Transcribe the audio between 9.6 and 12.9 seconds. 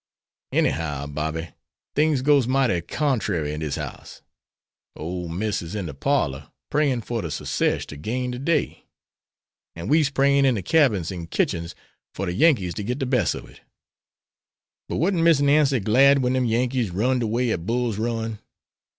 and we's prayin' in de cabins and kitchens for de Yankees to